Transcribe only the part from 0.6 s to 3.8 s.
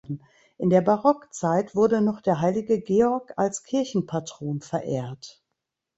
der Barockzeit wurde noch der Heilige Georg als